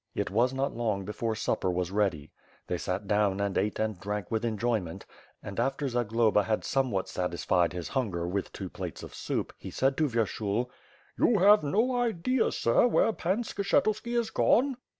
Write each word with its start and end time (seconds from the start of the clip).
It 0.15 0.31
was 0.31 0.51
not 0.51 0.75
long 0.75 1.05
before 1.05 1.35
supper 1.35 1.69
was 1.69 1.91
ready. 1.91 2.31
They 2.65 2.79
sat 2.79 3.07
down 3.07 3.39
and 3.39 3.55
ate 3.55 3.77
and 3.77 3.99
drank 3.99 4.31
with 4.31 4.43
enjoyment; 4.43 5.05
and, 5.43 5.59
after 5.59 5.87
Zagloba 5.87 6.41
had 6.45 6.65
somewhat 6.65 7.07
satisfied 7.07 7.71
his 7.73 7.89
hunger, 7.89 8.27
with 8.27 8.51
two 8.51 8.67
plates 8.67 9.03
of 9.03 9.13
soup 9.13 9.53
he 9.59 9.69
said 9.69 9.95
to 9.97 10.07
Vyershul: 10.09 10.71
"You 11.19 11.37
have 11.37 11.61
no 11.61 11.95
idea. 11.95 12.51
Sir, 12.51 12.87
where 12.87 13.13
Pan 13.13 13.43
Skshetuski 13.43 14.17
is 14.19 14.31
gone?" 14.31 14.77